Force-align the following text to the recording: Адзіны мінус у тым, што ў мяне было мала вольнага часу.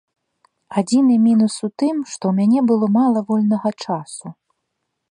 Адзіны 0.81 1.17
мінус 1.27 1.55
у 1.67 1.69
тым, 1.83 1.95
што 2.15 2.23
ў 2.33 2.33
мяне 2.41 2.59
было 2.73 2.85
мала 2.99 3.19
вольнага 3.31 3.69
часу. 3.83 4.27